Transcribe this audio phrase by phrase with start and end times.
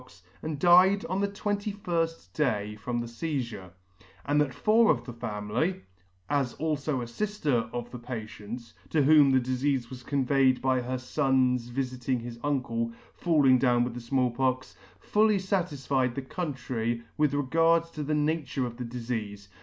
[0.03, 3.69] x, and died on the twenty firft day from the feizure:
[4.25, 5.81] and that four of the family,
[6.27, 10.81] as alfo a After of the pa tient's, to whom the difeafe was conveyed by
[10.81, 17.03] her Ton's vifiting his uncle, falling down with the Small Pox, fully fatisfied the country
[17.15, 19.49] with regard to the nature of the difeafe